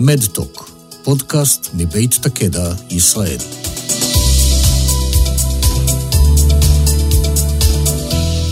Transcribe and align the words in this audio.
מדטוק, 0.00 0.70
פודקאסט 1.04 1.74
מבית 1.74 2.14
תקדע, 2.22 2.68
ישראל. 2.90 3.38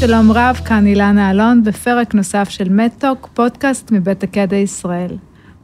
שלום 0.01 0.33
רב, 0.33 0.57
כאן 0.65 0.87
אילנה 0.87 1.31
אלון 1.31 1.65
בפרק 1.65 2.15
נוסף 2.15 2.49
של 2.49 2.69
מדטוק, 2.69 3.29
פודקאסט 3.35 3.93
מבית 3.93 4.21
תקדע 4.21 4.57
ישראל. 4.57 5.17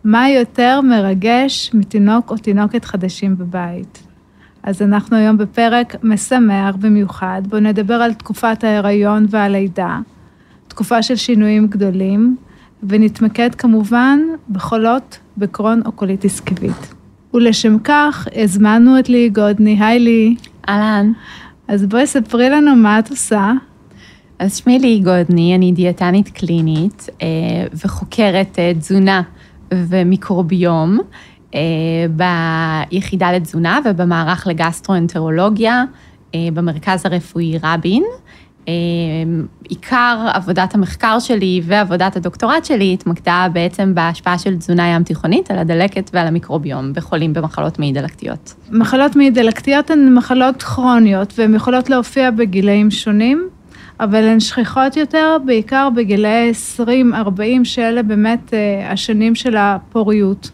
מה 0.04 0.30
יותר 0.30 0.80
מרגש 0.80 1.70
מתינוק 1.74 2.30
או 2.30 2.36
תינוקת 2.36 2.84
חדשים 2.84 3.38
בבית? 3.38 4.02
אז 4.62 4.82
אנחנו 4.82 5.16
היום 5.16 5.38
בפרק 5.38 5.96
משמח 6.02 6.76
במיוחד, 6.76 7.42
בואו 7.48 7.60
נדבר 7.60 7.94
על 7.94 8.14
תקופת 8.14 8.64
ההיריון 8.64 9.26
והלידה, 9.30 9.98
תקופה 10.68 11.02
של 11.02 11.16
שינויים 11.16 11.66
גדולים, 11.66 12.36
ונתמקד 12.82 13.54
כמובן 13.54 14.18
בחולות 14.50 15.18
בקרוהן 15.38 15.82
או 15.86 15.92
קוליטיס 15.92 16.40
כיבית. 16.40 16.94
ולשם 17.34 17.78
כך 17.84 18.28
הזמנו 18.34 18.98
את 18.98 19.08
לי 19.08 19.28
גודני, 19.28 19.76
היי 19.80 20.00
לי. 20.00 20.34
אהלן. 20.68 21.12
אז 21.68 21.86
בואי 21.86 22.06
ספרי 22.06 22.50
לנו 22.50 22.76
מה 22.76 22.98
את 22.98 23.10
עושה. 23.10 23.52
אז 24.38 24.56
שמי 24.56 24.78
לי 24.78 25.00
גודני, 25.00 25.54
אני 25.54 25.72
דיאטנית 25.72 26.28
קלינית 26.28 27.06
אה, 27.22 27.26
וחוקרת 27.84 28.58
אה, 28.58 28.72
תזונה 28.74 29.22
ומיקרוביום 29.74 30.98
אה, 31.54 31.60
ביחידה 32.90 33.32
לתזונה 33.32 33.78
ובמערך 33.84 34.46
לגסטרואנטרולוגיה 34.46 35.84
במרכז 36.36 37.06
הרפואי 37.06 37.58
רבין. 37.62 38.04
עיקר 39.68 40.26
עבודת 40.34 40.74
המחקר 40.74 41.18
שלי 41.18 41.60
ועבודת 41.64 42.16
הדוקטורט 42.16 42.64
שלי 42.64 42.94
התמקדה 42.94 43.46
בעצם 43.52 43.94
בהשפעה 43.94 44.38
של 44.38 44.56
תזונה 44.56 44.88
ים 44.88 45.02
תיכונית 45.02 45.50
על 45.50 45.58
הדלקת 45.58 46.10
ועל 46.14 46.26
המיקרוביום 46.26 46.92
בחולים 46.92 47.32
במחלות 47.32 47.78
מעי 47.78 47.92
דלקתיות. 47.92 48.54
מחלות 48.70 49.16
מעי 49.16 49.30
דלקתיות 49.30 49.90
הן 49.90 50.14
מחלות 50.14 50.62
כרוניות 50.62 51.34
והן 51.38 51.54
יכולות 51.54 51.90
להופיע 51.90 52.30
בגילאים 52.30 52.90
שונים. 52.90 53.48
אבל 54.00 54.24
הן 54.24 54.40
שכיחות 54.40 54.96
יותר, 54.96 55.36
בעיקר 55.44 55.88
בגילאי 55.96 56.52
20-40, 56.80 56.84
שאלה 57.64 58.02
באמת 58.02 58.54
אה, 58.54 58.92
השנים 58.92 59.34
של 59.34 59.56
הפוריות. 59.56 60.50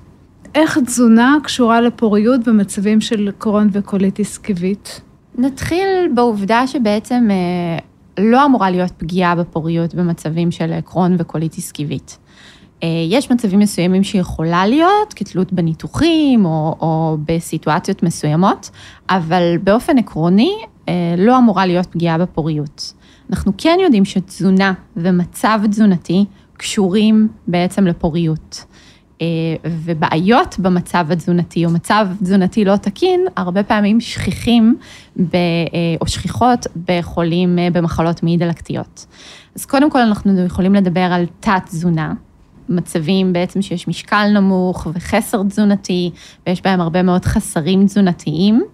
איך 0.54 0.78
תזונה 0.78 1.36
קשורה 1.42 1.80
לפוריות 1.80 2.48
במצבים 2.48 3.00
של 3.00 3.30
קרון 3.38 3.68
וקוליטיס 3.72 4.38
קיבית? 4.38 5.00
נתחיל 5.38 5.88
בעובדה 6.14 6.66
שבעצם 6.66 7.28
אה, 7.30 7.78
לא 8.18 8.46
אמורה 8.46 8.70
להיות 8.70 8.90
פגיעה 8.90 9.34
בפוריות 9.34 9.94
במצבים 9.94 10.50
של 10.50 10.80
קרון 10.84 11.16
וקוליטיס 11.18 11.72
קיבית. 11.72 12.18
אה, 12.82 12.88
יש 13.10 13.30
מצבים 13.30 13.58
מסוימים 13.58 14.04
שיכולה 14.04 14.66
להיות, 14.66 15.14
כתלות 15.16 15.52
בניתוחים 15.52 16.44
או, 16.44 16.76
או 16.80 17.16
בסיטואציות 17.28 18.02
מסוימות, 18.02 18.70
אבל 19.10 19.58
באופן 19.62 19.98
עקרוני 19.98 20.52
לא 21.18 21.38
אמורה 21.38 21.66
להיות 21.66 21.86
פגיעה 21.86 22.18
בפוריות. 22.18 22.92
אנחנו 23.30 23.52
כן 23.58 23.78
יודעים 23.82 24.04
שתזונה 24.04 24.72
ומצב 24.96 25.60
תזונתי 25.70 26.24
קשורים 26.56 27.28
בעצם 27.48 27.86
לפוריות. 27.86 28.64
אה, 29.22 29.26
ובעיות 29.64 30.58
במצב 30.58 31.06
התזונתי 31.10 31.64
או 31.66 31.70
מצב 31.70 32.08
תזונתי 32.22 32.64
לא 32.64 32.76
תקין, 32.76 33.26
הרבה 33.36 33.62
פעמים 33.62 34.00
שכיחים 34.00 34.76
ב, 35.16 35.34
אה, 35.34 35.40
או 36.00 36.06
שכיחות 36.06 36.66
בחולים 36.88 37.58
אה, 37.58 37.68
במחלות 37.72 38.22
מעי 38.22 38.36
דלקתיות. 38.36 39.06
אז 39.56 39.66
קודם 39.66 39.90
כל 39.90 40.00
אנחנו 40.00 40.40
יכולים 40.40 40.74
לדבר 40.74 41.00
על 41.00 41.26
תת-תזונה, 41.40 42.12
מצבים 42.68 43.32
בעצם 43.32 43.62
שיש 43.62 43.88
משקל 43.88 44.26
נמוך 44.34 44.86
וחסר 44.94 45.42
תזונתי, 45.42 46.10
ויש 46.46 46.62
בהם 46.62 46.80
הרבה 46.80 47.02
מאוד 47.02 47.24
חסרים 47.24 47.86
תזונתיים. 47.86 48.64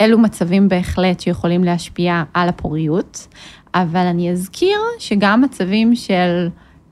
אלו 0.00 0.18
מצבים 0.18 0.68
בהחלט 0.68 1.20
שיכולים 1.20 1.64
להשפיע 1.64 2.22
על 2.34 2.48
הפוריות, 2.48 3.26
אבל 3.74 4.06
אני 4.06 4.30
אזכיר 4.30 4.78
שגם 4.98 5.40
מצבים 5.40 5.94
של 5.94 6.48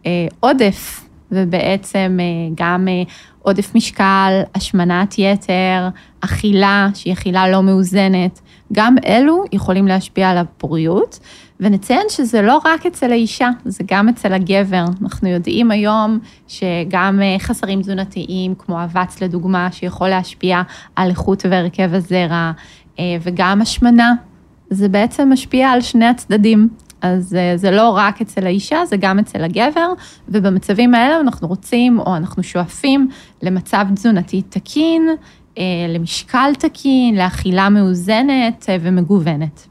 אה, 0.07 0.27
עודף, 0.41 1.04
ובעצם 1.35 2.19
אה, 2.21 2.25
גם 2.55 2.89
אה, 2.89 3.03
עודף 3.43 3.75
משקל, 3.75 4.41
השמנת 4.55 5.15
יתר, 5.19 5.89
אכילה, 6.21 6.89
שהיא 6.95 7.13
אכילה 7.13 7.49
לא 7.49 7.63
מאוזנת, 7.63 8.41
גם 8.73 8.97
אלו 9.07 9.45
יכולים 9.53 9.89
להשפיע 9.89 10.31
על 10.31 10.39
הפוריות. 10.39 11.19
ונציין 11.61 12.07
שזה 12.09 12.43
לא 12.43 12.61
רק 12.65 12.87
אצל 12.87 13.11
האישה, 13.11 13.51
זה 13.65 13.85
גם 13.87 14.09
אצל 14.09 14.33
הגבר. 14.33 14.85
אנחנו 15.03 15.29
יודעים 15.29 15.71
היום 15.71 16.19
שגם 16.49 17.21
אה, 17.23 17.37
חסרים 17.39 17.83
תזונתיים, 17.83 18.55
כמו 18.59 18.85
אבץ 18.85 19.23
לדוגמה, 19.23 19.69
שיכול 19.73 20.09
להשפיע 20.09 20.63
על 20.97 21.11
איכות 21.11 21.43
והרכב 21.51 21.95
הזרע, 21.95 22.53
וגם 23.23 23.63
השמנה, 23.63 24.13
זה 24.71 24.89
בעצם 24.89 25.33
משפיע 25.33 25.71
על 25.71 25.81
שני 25.81 26.07
הצדדים. 26.07 26.69
אז 27.05 27.35
אה, 27.35 27.57
זה 27.57 27.71
לא 27.71 27.91
רק 27.91 28.21
אצל 28.21 28.47
האישה, 28.47 28.87
זה 28.87 28.97
גם 28.97 29.19
אצל 29.19 29.45
הגבר, 29.45 29.93
ובמצבים 30.29 30.95
האלה 30.95 31.21
אנחנו 31.21 31.49
רוצים, 31.49 31.99
או 31.99 32.17
אנחנו 32.17 32.43
שואפים 32.43 33.09
למצב 33.43 33.87
תזונתי 33.95 34.43
תקין, 34.43 35.09
אה, 35.59 35.65
למשקל 35.89 36.53
תקין, 36.59 37.15
לאכילה 37.15 37.69
מאוזנת 37.69 38.69
ומגוונת. 38.81 39.67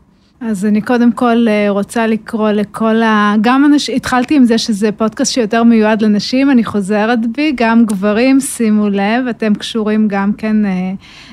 אז 0.45 0.65
אני 0.65 0.81
קודם 0.81 1.11
כל 1.11 1.45
אה, 1.47 1.65
רוצה 1.69 2.07
לקרוא 2.07 2.49
לכל 2.49 3.01
ה... 3.01 3.35
גם 3.41 3.65
אנש... 3.65 3.89
התחלתי 3.89 4.35
עם 4.35 4.45
זה 4.45 4.57
שזה 4.57 4.91
פודקאסט 4.91 5.33
שיותר 5.33 5.63
מיועד 5.63 6.01
לנשים, 6.01 6.51
אני 6.51 6.63
חוזרת 6.63 7.19
בי, 7.31 7.53
גם 7.55 7.85
גברים, 7.85 8.39
שימו 8.39 8.89
לב, 8.89 9.27
אתם 9.29 9.55
קשורים 9.55 10.07
גם 10.07 10.33
כן 10.33 10.65
אה, 10.65 10.71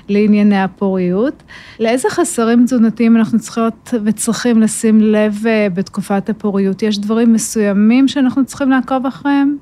לענייני 0.08 0.62
הפוריות. 0.62 1.42
לאיזה 1.80 2.08
חסרים 2.10 2.64
תזונתיים 2.64 3.16
אנחנו 3.16 3.38
צריכות 3.38 3.94
וצריכים 4.04 4.60
לשים 4.60 5.00
לב 5.00 5.46
אה, 5.46 5.66
בתקופת 5.74 6.30
הפוריות? 6.30 6.82
יש 6.82 6.98
דברים 6.98 7.32
מסוימים 7.32 8.08
שאנחנו 8.08 8.44
צריכים 8.44 8.70
לעקוב 8.70 9.06
אחריהם? 9.06 9.56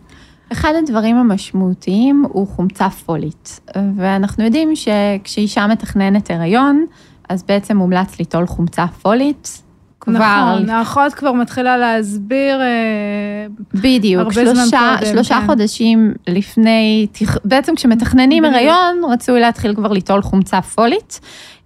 אחד 0.53 0.73
הדברים 0.83 1.17
המשמעותיים 1.17 2.25
הוא 2.29 2.47
חומצה 2.47 2.91
פולית, 2.91 3.61
ואנחנו 3.97 4.45
יודעים 4.45 4.69
שכשאישה 4.77 5.67
מתכננת 5.67 6.31
הריון, 6.31 6.87
אז 7.29 7.43
בעצם 7.43 7.77
מומלץ 7.77 8.19
ליטול 8.19 8.47
חומצה 8.47 8.87
פולית. 8.87 9.63
כבר... 10.01 10.55
נכון, 10.55 10.71
האחות 10.71 11.15
כבר 11.15 11.33
מתחילה 11.33 11.77
להסביר 11.77 12.61
אה, 12.61 13.47
בדיוק, 13.75 14.23
הרבה 14.23 14.33
שלושה, 14.33 14.65
זמן 14.65 14.97
קודם. 14.99 15.11
שלושה 15.13 15.41
כן. 15.41 15.47
חודשים 15.47 16.13
לפני, 16.27 17.07
בעצם 17.45 17.75
כשמתכננים. 17.75 18.45
הריון, 18.45 19.03
רצוי 19.11 19.41
להתחיל 19.41 19.75
כבר 19.75 19.93
ליטול 19.93 20.23
חומצה 20.23 20.63
פולית. 20.63 21.21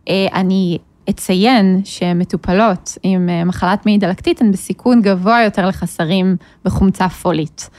אה, 0.09 0.27
אני 0.35 0.79
אציין 1.11 1.81
שמטופלות 1.85 2.99
עם 3.03 3.29
אה, 3.29 3.45
מחלת 3.45 3.87
מעי 3.87 3.99
דלקתית 3.99 4.41
הן 4.41 4.53
בסיכון 4.53 5.03
גבוה 5.03 5.43
יותר 5.45 5.67
לחסרים 5.69 6.37
בחומצה 6.65 7.09
פולית. 7.09 7.71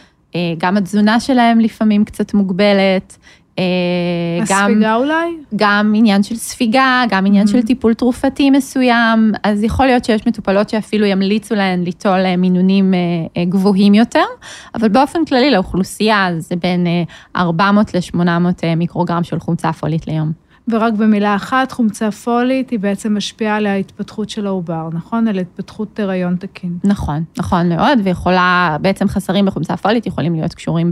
גם 0.58 0.78
התזונה 0.78 1.20
שלהם 1.20 1.60
לפעמים 1.60 2.06
קצת 2.06 2.34
מוגבלת, 2.34 3.18
אה, 3.60 3.64
הספיגה 4.44 4.68
גם, 4.82 5.02
אולי? 5.02 5.38
גם 5.56 5.94
עניין 5.96 6.24
של 6.24 6.36
ספיגה, 6.36 7.04
גם 7.10 7.26
עניין 7.26 7.48
mm-hmm. 7.48 7.52
של 7.52 7.62
טיפול 7.62 7.94
תרופתי 7.94 8.50
מסוים, 8.50 9.32
אז 9.44 9.64
יכול 9.64 9.86
להיות 9.86 10.06
שיש 10.06 10.28
מטופלות 10.28 10.70
שאפילו 10.70 11.06
ימליצו 11.06 11.56
להן 11.56 11.84
ליטול 11.84 12.20
אה, 12.26 12.38
מינונים 12.38 12.94
אה, 13.38 13.46
גבוהים 13.46 13.94
יותר, 13.94 14.24
אבל 14.76 14.90
באופן 14.90 15.26
כללי 15.26 15.52
לאוכלוסייה 15.52 16.30
זה 16.38 16.56
בין 16.56 16.88
400 17.36 17.94
ל-800 17.94 18.66
מיקרוגרם 18.78 19.24
של 19.24 19.40
חומצה 19.40 19.74
פולית 19.74 20.08
ליום. 20.08 20.32
ורק 20.68 20.94
במילה 20.94 21.36
אחת, 21.36 21.72
חומצה 21.72 22.12
פולית 22.12 22.70
היא 22.70 22.80
בעצם 22.80 23.18
משפיעה 23.18 23.56
על 23.56 23.66
ההתפתחות 23.66 24.30
של 24.30 24.48
העובר, 24.48 24.90
נכון? 24.94 25.28
על 25.28 25.40
התפתחות 25.40 26.00
הריון 26.00 26.36
תקין. 26.36 26.78
נכון, 26.84 27.24
נכון 27.38 27.70
מאוד, 27.70 28.00
ויכולה, 28.04 28.78
בעצם 28.82 29.08
חסרים 29.08 29.46
בחומצה 29.46 29.78
פולית 29.78 30.06
יכולים 30.06 30.36
להיות 30.36 30.54
קשורים 30.54 30.92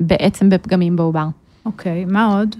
בעצם 0.00 0.50
בפגמים 0.50 0.96
בעובר. 0.96 1.26
אוקיי, 1.66 2.04
okay, 2.08 2.12
מה 2.12 2.26
עוד? 2.26 2.56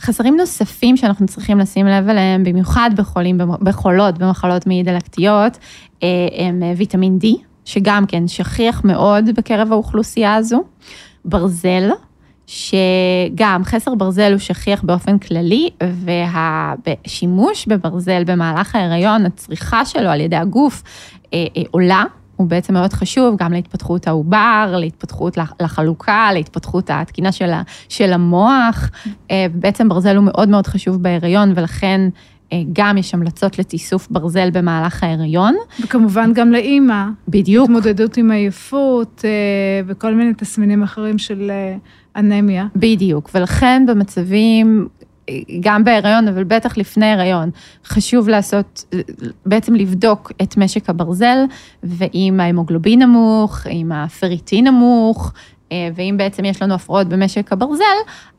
חסרים 0.00 0.36
נוספים 0.36 0.96
שאנחנו 0.96 1.26
צריכים 1.26 1.58
לשים 1.58 1.86
לב 1.86 2.08
אליהם, 2.08 2.44
במיוחד 2.44 2.90
בחולים, 2.96 3.38
בחולות, 3.62 4.18
במחלות 4.18 4.66
מעי 4.66 4.82
דלקתיות, 4.82 5.58
אה, 6.02 6.08
הם 6.46 6.62
ויטמין 6.76 7.18
D, 7.22 7.26
שגם 7.64 8.06
כן 8.06 8.28
שכיח 8.28 8.84
מאוד 8.84 9.30
בקרב 9.36 9.72
האוכלוסייה 9.72 10.34
הזו, 10.34 10.64
ברזל, 11.24 11.90
שגם 12.46 13.62
חסר 13.64 13.94
ברזל 13.94 14.32
הוא 14.32 14.38
שכיח 14.38 14.82
באופן 14.82 15.18
כללי, 15.18 15.70
והשימוש 15.80 17.66
בברזל 17.66 18.24
במהלך 18.24 18.74
ההיריון, 18.74 19.26
הצריכה 19.26 19.84
שלו 19.84 20.08
על 20.08 20.20
ידי 20.20 20.36
הגוף 20.36 20.82
אה, 21.34 21.46
אה, 21.56 21.62
עולה, 21.70 22.04
הוא 22.40 22.48
בעצם 22.48 22.74
מאוד 22.74 22.92
חשוב 22.92 23.36
גם 23.38 23.52
להתפתחות 23.52 24.06
העובר, 24.06 24.74
להתפתחות 24.78 25.38
לחלוקה, 25.62 26.28
להתפתחות 26.32 26.90
התקינה 26.92 27.32
של, 27.32 27.50
של 27.88 28.12
המוח. 28.12 28.90
אה, 29.30 29.46
בעצם 29.54 29.88
ברזל 29.88 30.16
הוא 30.16 30.24
מאוד 30.24 30.48
מאוד 30.48 30.66
חשוב 30.66 31.02
בהיריון, 31.02 31.52
ולכן 31.54 32.08
גם 32.72 32.98
יש 32.98 33.14
המלצות 33.14 33.58
לתיסוף 33.58 34.08
ברזל 34.10 34.50
במהלך 34.50 35.02
ההיריון. 35.02 35.54
וכמובן 35.84 36.32
גם 36.34 36.52
לאימא. 36.52 37.04
בדיוק. 37.28 37.64
התמודדות 37.64 38.16
עם 38.16 38.30
עייפות 38.30 39.22
אה, 39.24 39.30
וכל 39.86 40.14
מיני 40.14 40.34
תסמינים 40.34 40.82
אחרים 40.82 41.18
של 41.18 41.50
אה, 41.50 41.76
אנמיה. 42.16 42.66
בדיוק, 42.76 43.30
ולכן 43.34 43.84
במצבים, 43.88 44.88
גם 45.60 45.84
בהיריון, 45.84 46.28
אבל 46.28 46.44
בטח 46.44 46.76
לפני 46.78 47.06
הריון, 47.06 47.50
חשוב 47.84 48.28
לעשות, 48.28 48.94
בעצם 49.46 49.74
לבדוק 49.74 50.32
את 50.42 50.56
משק 50.56 50.90
הברזל, 50.90 51.38
ואם 51.82 52.40
ההמוגלובין 52.42 53.02
נמוך, 53.02 53.66
אם 53.66 53.92
הפריטין 53.92 54.66
נמוך, 54.66 55.32
אה, 55.72 55.88
ואם 55.94 56.14
בעצם 56.18 56.44
יש 56.44 56.62
לנו 56.62 56.74
הפרעות 56.74 57.08
במשק 57.08 57.52
הברזל, 57.52 57.84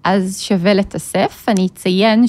אז 0.04 0.42
שווה 0.42 0.74
לתסף. 0.74 1.46
אני 1.48 1.68
אציין 1.68 2.26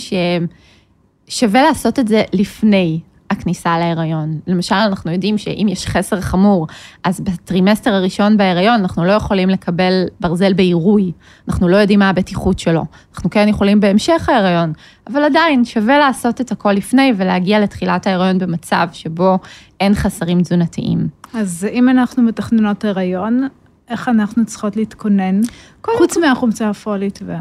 ששווה 1.28 1.62
לעשות 1.62 1.98
את 1.98 2.08
זה 2.08 2.22
לפני 2.32 3.00
הכניסה 3.32 3.78
להיריון. 3.78 4.38
למשל, 4.46 4.74
אנחנו 4.74 5.12
יודעים 5.12 5.38
שאם 5.38 5.66
יש 5.70 5.86
חסר 5.86 6.20
חמור, 6.20 6.66
אז 7.04 7.20
בטרימסטר 7.20 7.94
הראשון 7.94 8.36
בהיריון 8.36 8.80
אנחנו 8.80 9.04
לא 9.04 9.12
יכולים 9.12 9.48
לקבל 9.48 10.04
ברזל 10.20 10.52
בעירוי, 10.52 11.12
אנחנו 11.48 11.68
לא 11.68 11.76
יודעים 11.76 11.98
מה 11.98 12.08
הבטיחות 12.08 12.58
שלו. 12.58 12.84
אנחנו 13.14 13.30
כן 13.30 13.48
יכולים 13.48 13.80
בהמשך 13.80 14.28
ההיריון, 14.28 14.72
אבל 15.06 15.22
עדיין 15.22 15.64
שווה 15.64 15.98
לעשות 15.98 16.40
את 16.40 16.52
הכל 16.52 16.72
לפני 16.72 17.12
ולהגיע 17.16 17.60
לתחילת 17.60 18.06
ההיריון 18.06 18.38
במצב 18.38 18.88
שבו 18.92 19.38
אין 19.80 19.94
חסרים 19.94 20.42
תזונתיים. 20.42 21.08
אז 21.34 21.66
אם 21.72 21.88
אנחנו 21.88 22.22
מתכננות 22.22 22.84
הריון, 22.84 23.48
איך 23.88 24.08
אנחנו 24.08 24.46
צריכות 24.46 24.76
להתכונן? 24.76 25.40
חוץ 25.86 26.16
מהחומצה 26.16 26.70
הפולית 26.70 27.18
וה... 27.26 27.40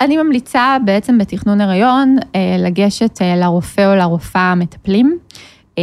אני 0.00 0.16
ממליצה 0.16 0.76
בעצם 0.84 1.18
בתכנון 1.18 1.60
הריון 1.60 2.16
אה, 2.34 2.56
לגשת 2.58 3.22
אה, 3.22 3.36
לרופא 3.36 3.92
או 3.92 3.96
לרופאה 3.96 4.52
המטפלים, 4.52 5.18
אה, 5.78 5.82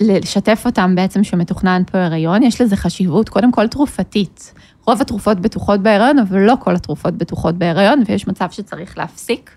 לשתף 0.00 0.62
אותם 0.66 0.94
בעצם 0.94 1.24
שמתוכנן 1.24 1.82
פה 1.92 1.98
הריון, 1.98 2.42
יש 2.42 2.60
לזה 2.60 2.76
חשיבות 2.76 3.28
קודם 3.28 3.52
כל 3.52 3.66
תרופתית. 3.66 4.54
רוב 4.86 5.00
התרופות 5.00 5.40
בטוחות 5.40 5.80
בהיריון, 5.80 6.18
אבל 6.18 6.38
לא 6.38 6.54
כל 6.60 6.74
התרופות 6.74 7.14
בטוחות 7.14 7.54
בהיריון, 7.54 8.02
ויש 8.06 8.28
מצב 8.28 8.46
שצריך 8.50 8.98
להפסיק. 8.98 9.50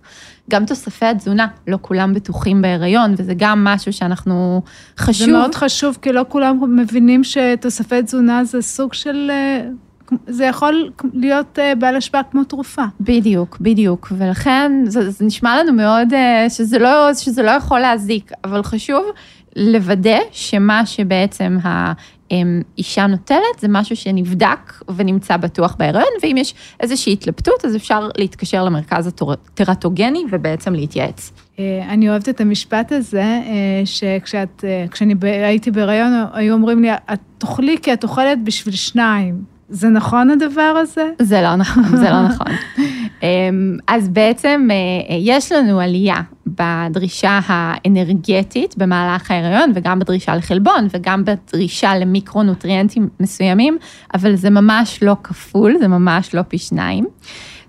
גם 0.49 0.65
תוספי 0.65 1.05
התזונה, 1.05 1.47
לא 1.67 1.77
כולם 1.81 2.13
בטוחים 2.13 2.61
בהיריון, 2.61 3.13
וזה 3.17 3.33
גם 3.37 3.63
משהו 3.63 3.93
שאנחנו 3.93 4.61
חשוב. 4.97 5.27
זה 5.27 5.31
מאוד 5.31 5.55
חשוב, 5.55 5.97
כי 6.01 6.11
לא 6.11 6.25
כולם 6.29 6.79
מבינים 6.79 7.23
שתוספי 7.23 8.03
תזונה 8.03 8.43
זה 8.43 8.61
סוג 8.61 8.93
של 8.93 9.31
זה 10.27 10.45
יכול 10.45 10.91
להיות 11.13 11.59
אה, 11.59 11.75
בעל 11.75 11.95
השפעה 11.95 12.23
כמו 12.23 12.43
תרופה. 12.43 12.83
בדיוק, 12.99 13.57
בדיוק. 13.61 14.11
ולכן 14.17 14.71
זה, 14.85 15.09
זה 15.09 15.25
נשמע 15.25 15.63
לנו 15.63 15.73
מאוד 15.73 16.13
אה, 16.13 16.49
שזה 16.49 16.79
לא, 16.79 17.13
שזה 17.13 17.43
לא 17.43 17.51
יכול 17.51 17.79
להזיק, 17.79 18.31
אבל 18.43 18.63
חשוב 18.63 19.05
לוודא 19.55 20.17
שמה 20.31 20.85
שבעצם 20.85 21.57
האישה 21.63 23.07
נוטלת 23.07 23.59
זה 23.59 23.67
משהו 23.69 23.95
שנבדק 23.95 24.73
ונמצא 24.95 25.37
בטוח 25.37 25.75
בהיריון, 25.79 26.07
ואם 26.23 26.37
יש 26.37 26.53
איזושהי 26.79 27.13
התלבטות, 27.13 27.65
אז 27.65 27.75
אפשר 27.75 28.09
להתקשר 28.17 28.63
למרכז 28.63 29.07
הטרטוגני 29.07 30.23
ובעצם 30.31 30.73
להתייעץ. 30.73 31.31
אה, 31.59 31.85
אני 31.89 32.09
אוהבת 32.09 32.29
את 32.29 32.41
המשפט 32.41 32.91
הזה, 32.91 33.39
שכשאני 33.85 35.15
הייתי 35.21 35.71
בהיריון, 35.71 36.25
היו 36.33 36.53
אומרים 36.53 36.81
לי, 36.81 36.93
את 36.93 37.19
תאכלי 37.37 37.77
כי 37.81 37.93
את 37.93 38.03
אוכלת 38.03 38.43
בשביל 38.43 38.75
שניים. 38.75 39.56
זה 39.69 39.89
נכון 39.89 40.29
הדבר 40.29 40.61
הזה? 40.61 41.09
זה 41.21 41.41
לא 41.41 41.55
נכון, 41.55 41.83
זה 42.01 42.09
לא 42.09 42.21
נכון. 42.21 42.47
אמ, 43.23 43.77
אז 43.87 44.09
בעצם 44.09 44.67
אה, 44.71 45.15
יש 45.15 45.51
לנו 45.51 45.79
עלייה 45.79 46.15
בדרישה 46.47 47.39
האנרגטית 47.45 48.77
במהלך 48.77 49.31
ההיריון, 49.31 49.71
וגם 49.75 49.99
בדרישה 49.99 50.35
לחלבון, 50.35 50.87
וגם 50.93 51.23
בדרישה 51.25 51.97
למיקרונוטריאנטים 51.97 53.09
מסוימים, 53.19 53.77
אבל 54.13 54.35
זה 54.35 54.49
ממש 54.49 55.03
לא 55.03 55.15
כפול, 55.23 55.75
זה 55.79 55.87
ממש 55.87 56.35
לא 56.35 56.41
פי 56.41 56.57
שניים. 56.57 57.05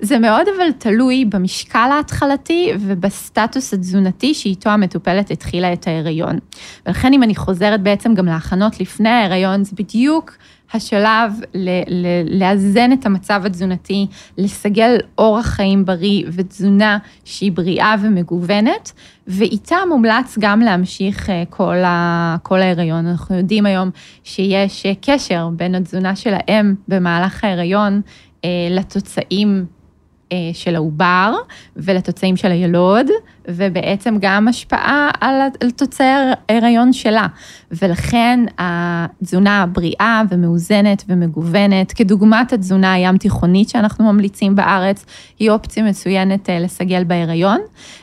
זה 0.00 0.18
מאוד 0.18 0.46
אבל 0.56 0.72
תלוי 0.78 1.24
במשקל 1.24 1.88
ההתחלתי 1.92 2.72
ובסטטוס 2.80 3.74
התזונתי 3.74 4.34
שאיתו 4.34 4.70
המטופלת 4.70 5.30
התחילה 5.30 5.72
את 5.72 5.86
ההיריון. 5.86 6.38
ולכן 6.86 7.12
אם 7.12 7.22
אני 7.22 7.34
חוזרת 7.34 7.82
בעצם 7.82 8.14
גם 8.14 8.26
להכנות 8.26 8.80
לפני 8.80 9.08
ההיריון, 9.08 9.64
זה 9.64 9.72
בדיוק 9.76 10.32
השלב 10.72 11.32
ל- 11.54 11.82
ל- 11.88 12.40
לאזן 12.42 12.92
את 12.92 13.06
המצב 13.06 13.42
התזונתי, 13.46 14.06
לסגל 14.38 14.96
אורח 15.18 15.46
חיים 15.46 15.84
בריא 15.84 16.24
ותזונה 16.32 16.98
שהיא 17.24 17.52
בריאה 17.52 17.94
ומגוונת, 18.02 18.92
ואיתה 19.26 19.76
מומלץ 19.88 20.38
גם 20.40 20.60
להמשיך 20.60 21.30
אה, 21.30 21.42
כל, 21.50 21.76
ה- 21.84 22.36
כל 22.42 22.58
ההיריון. 22.60 23.06
אנחנו 23.06 23.36
יודעים 23.36 23.66
היום 23.66 23.90
שיש 24.24 24.86
אה, 24.86 24.92
קשר 25.00 25.48
בין 25.52 25.74
התזונה 25.74 26.16
של 26.16 26.34
האם 26.34 26.74
במהלך 26.88 27.44
ההיריון 27.44 28.00
אה, 28.44 28.48
לתוצאים 28.70 29.66
של 30.52 30.74
העובר 30.76 31.32
ולתוצאים 31.76 32.36
של 32.36 32.50
הילוד, 32.50 33.06
ובעצם 33.48 34.16
גם 34.20 34.48
השפעה 34.48 35.10
על, 35.20 35.34
על 35.60 35.70
תוצאי 35.70 36.06
ההיריון 36.48 36.92
שלה. 36.92 37.26
ולכן 37.70 38.40
התזונה 38.58 39.62
הבריאה 39.62 40.22
ומאוזנת 40.30 41.04
ומגוונת, 41.08 41.92
כדוגמת 41.92 42.52
התזונה 42.52 42.92
הים 42.92 43.18
תיכונית 43.18 43.68
שאנחנו 43.68 44.12
ממליצים 44.12 44.54
בארץ, 44.54 45.04
היא 45.38 45.50
אופציה 45.50 45.82
מצוינת 45.82 46.50
אה, 46.50 46.60
לסגל 46.60 47.04
בהיריון. 47.04 47.60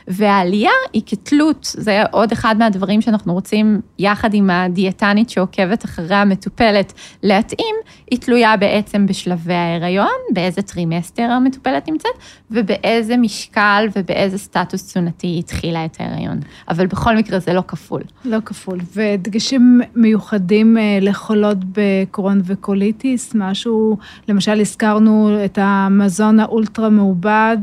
והעלייה 0.08 0.70
היא 0.92 1.02
כתלות, 1.06 1.66
זה 1.76 2.02
עוד 2.10 2.32
אחד 2.32 2.54
מהדברים 2.58 3.00
שאנחנו 3.00 3.32
רוצים, 3.32 3.80
יחד 3.98 4.34
עם 4.34 4.50
הדיאטנית 4.50 5.30
שעוקבת 5.30 5.84
אחרי 5.84 6.16
המטופלת, 6.16 6.92
להתאים, 7.22 7.74
היא 8.10 8.18
תלויה 8.18 8.56
בעצם 8.56 9.06
בשלבי 9.06 9.54
ההיריון, 9.54 10.06
באיזה 10.32 10.62
טרימסטר 10.62 11.22
המטופלת 11.22 11.88
נמצאת, 11.88 12.10
ובאיזה 12.50 13.16
משקל 13.16 13.88
ובאיזה 13.96 14.38
סטטוס 14.38 14.86
תזונתי 14.86 15.35
היא 15.36 15.42
התחילה 15.42 15.84
את 15.84 15.96
ההיריון. 16.00 16.40
אבל 16.68 16.86
בכל 16.86 17.16
מקרה 17.16 17.38
זה 17.38 17.52
לא 17.52 17.62
כפול. 17.68 18.02
לא 18.24 18.38
כפול. 18.44 18.78
ודגשים 18.94 19.80
מיוחדים 19.94 20.78
אה, 20.78 20.98
לחולות 21.00 21.58
בקרוהן 21.72 22.40
וקוליטיס, 22.44 23.32
משהו, 23.34 23.96
למשל 24.28 24.60
הזכרנו 24.60 25.44
את 25.44 25.58
המזון 25.62 26.40
האולטרה 26.40 26.88
מעובד. 26.90 27.58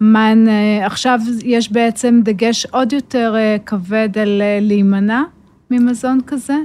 מן, 0.00 0.48
אה, 0.48 0.86
עכשיו 0.86 1.20
יש 1.44 1.72
בעצם 1.72 2.20
דגש 2.24 2.66
עוד 2.66 2.92
יותר 2.92 3.34
אה, 3.36 3.56
כבד 3.66 4.18
על 4.18 4.42
להימנע 4.60 5.22
ממזון 5.70 6.20
כזה? 6.26 6.56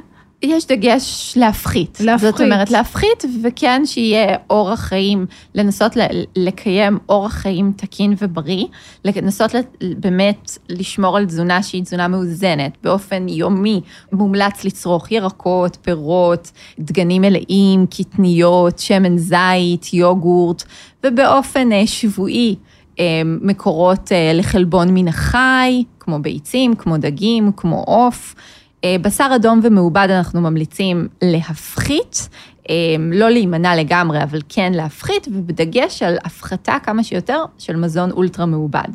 יש 0.43 0.67
דגש 0.67 1.33
להפחית. 1.37 1.97
להפחית. 1.99 2.31
זאת 2.31 2.41
אומרת, 2.41 2.69
להפחית, 2.71 3.25
וכן 3.43 3.81
שיהיה 3.85 4.37
אורח 4.49 4.79
חיים, 4.79 5.25
לנסות 5.55 5.97
לקיים 6.35 6.97
אורח 7.09 7.33
חיים 7.33 7.71
תקין 7.75 8.13
ובריא, 8.21 8.65
לנסות 9.05 9.51
באמת 9.81 10.57
לשמור 10.69 11.17
על 11.17 11.25
תזונה 11.25 11.63
שהיא 11.63 11.83
תזונה 11.83 12.07
מאוזנת, 12.07 12.77
באופן 12.83 13.29
יומי 13.29 13.81
מומלץ 14.11 14.63
לצרוך 14.63 15.11
ירקות, 15.11 15.77
פירות, 15.81 16.51
דגנים 16.79 17.21
מלאים, 17.21 17.85
קטניות, 17.85 18.79
שמן 18.79 19.17
זית, 19.17 19.93
יוגורט, 19.93 20.63
ובאופן 21.03 21.71
אה, 21.71 21.87
שבועי. 21.87 22.55
אה, 22.99 23.21
מקורות 23.25 24.11
אה, 24.11 24.31
לחלבון 24.33 24.93
מן 24.93 25.07
החי, 25.07 25.83
כמו 25.99 26.19
ביצים, 26.19 26.75
כמו 26.75 26.97
דגים, 26.97 27.51
כמו 27.57 27.83
עוף. 27.87 28.35
אה, 28.83 28.95
בשר 29.01 29.31
אדום 29.35 29.59
ומעובד 29.63 30.07
אנחנו 30.09 30.41
ממליצים 30.41 31.07
להפחית, 31.21 32.29
אה, 32.69 32.75
לא 33.11 33.29
להימנע 33.29 33.75
לגמרי, 33.75 34.23
אבל 34.23 34.39
כן 34.49 34.73
להפחית, 34.75 35.27
ובדגש 35.31 36.03
על 36.03 36.17
הפחתה 36.23 36.77
כמה 36.83 37.03
שיותר 37.03 37.43
של 37.57 37.75
מזון 37.75 38.11
אולטרה 38.11 38.45
מעובד. 38.45 38.89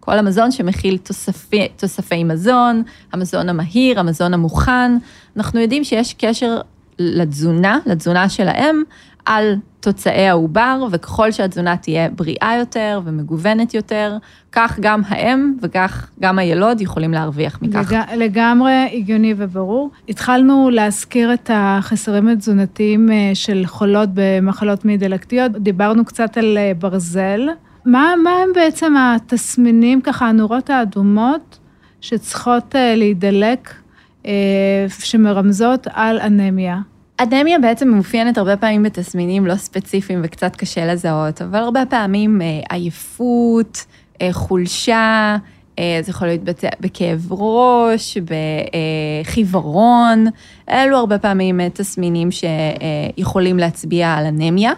כל 0.00 0.18
המזון 0.18 0.50
שמכיל 0.50 0.98
תוספי, 0.98 1.68
תוספי 1.76 2.24
מזון, 2.24 2.82
המזון 3.12 3.48
המהיר, 3.48 4.00
המזון 4.00 4.34
המוכן. 4.34 4.92
אנחנו 5.36 5.60
יודעים 5.60 5.84
שיש 5.84 6.14
קשר 6.18 6.60
לתזונה, 6.98 7.78
לתזונה 7.86 8.28
של 8.28 8.48
האם, 8.48 8.82
על 9.26 9.54
תוצאי 9.80 10.28
העובר, 10.28 10.86
וככל 10.90 11.30
שהתזונה 11.32 11.76
תהיה 11.76 12.10
בריאה 12.10 12.56
יותר 12.58 13.00
ומגוונת 13.04 13.74
יותר, 13.74 14.16
כך 14.52 14.78
גם 14.80 15.02
האם 15.08 15.54
וכך 15.62 16.10
גם 16.20 16.38
הילוד 16.38 16.80
יכולים 16.80 17.12
להרוויח 17.12 17.58
מכך. 17.62 17.92
לג... 17.92 18.00
לגמרי 18.16 18.88
הגיוני 18.92 19.34
וברור. 19.36 19.90
התחלנו 20.08 20.70
להזכיר 20.70 21.34
את 21.34 21.50
החסרים 21.54 22.28
התזונתיים 22.28 23.12
אה, 23.12 23.30
של 23.34 23.62
חולות 23.66 24.08
במחלות 24.14 24.84
מעי 24.84 24.96
דלקתיות, 24.96 25.52
דיברנו 25.52 26.04
קצת 26.04 26.38
על 26.38 26.58
אה, 26.58 26.72
ברזל. 26.78 27.48
מה, 27.84 28.14
מה 28.22 28.30
הם 28.30 28.48
בעצם 28.54 28.94
התסמינים, 28.96 30.00
ככה, 30.00 30.28
הנורות 30.28 30.70
האדומות 30.70 31.58
שצריכות 32.00 32.76
אה, 32.76 32.94
להידלק, 32.96 33.74
שמרמזות 34.88 35.86
על 35.92 36.18
אנמיה? 36.20 36.78
אנמיה 37.20 37.58
בעצם 37.58 37.88
מאופיינת 37.88 38.38
הרבה 38.38 38.56
פעמים 38.56 38.82
בתסמינים 38.82 39.46
לא 39.46 39.54
ספציפיים 39.54 40.20
וקצת 40.24 40.56
קשה 40.56 40.86
לזהות, 40.86 41.42
אבל 41.42 41.58
הרבה 41.58 41.86
פעמים 41.90 42.42
אה, 42.42 42.46
עייפות, 42.70 43.84
אה, 44.22 44.28
חולשה, 44.32 45.36
אה, 45.78 45.98
זה 46.02 46.10
יכול 46.10 46.28
להתבטא 46.28 46.68
בכאב 46.80 47.32
ראש, 47.32 48.18
בחיוורון, 49.24 50.26
אלו 50.70 50.96
הרבה 50.96 51.18
פעמים 51.18 51.68
תסמינים 51.68 52.28
שיכולים 52.30 53.58
להצביע 53.58 54.14
על 54.14 54.26
אנמיה. 54.26 54.72